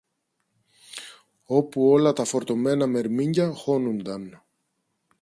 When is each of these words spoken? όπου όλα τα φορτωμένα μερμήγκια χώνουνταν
όπου 1.45 1.89
όλα 1.91 2.13
τα 2.13 2.25
φορτωμένα 2.25 2.87
μερμήγκια 2.87 3.51
χώνουνταν 3.51 4.41